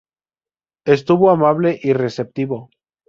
Estuvo 0.85 1.29
amable 1.29 1.79
y 1.83 1.93
receptivo. 1.93 2.71